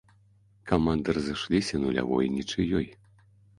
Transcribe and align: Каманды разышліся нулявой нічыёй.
Каманды 0.71 1.15
разышліся 1.17 1.83
нулявой 1.85 2.33
нічыёй. 2.41 2.91